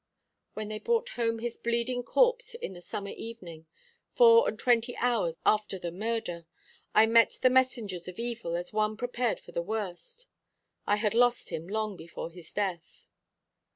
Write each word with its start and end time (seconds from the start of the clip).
When 0.55 0.69
they 0.69 0.79
brought 0.79 1.09
home 1.09 1.37
his 1.37 1.59
bleeding 1.59 2.01
corpse 2.01 2.55
in 2.55 2.73
the 2.73 2.81
summer 2.81 3.11
evening, 3.11 3.67
four 4.15 4.49
and 4.49 4.57
twenty 4.57 4.97
hours 4.97 5.35
after 5.45 5.77
the 5.77 5.91
murder, 5.91 6.47
I 6.95 7.05
met 7.05 7.37
the 7.43 7.51
messengers 7.51 8.07
of 8.07 8.17
evil 8.17 8.55
as 8.55 8.73
one 8.73 8.97
prepared 8.97 9.39
for 9.39 9.51
the 9.51 9.61
worst. 9.61 10.25
I 10.87 10.95
had 10.95 11.13
lost 11.13 11.49
him 11.49 11.67
long 11.67 11.97
before 11.97 12.31
his 12.31 12.51
death." 12.51 13.05